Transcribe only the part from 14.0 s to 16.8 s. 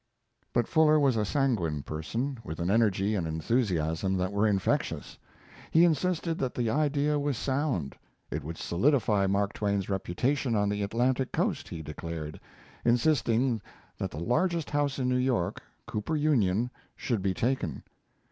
the largest house in New York, Cooper Union,